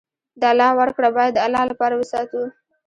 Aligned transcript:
د 0.41 0.43
الله 0.51 0.71
ورکړه 0.79 1.09
باید 1.17 1.33
د 1.35 1.39
الله 1.45 1.63
لپاره 1.71 1.93
وساتو. 1.97 2.41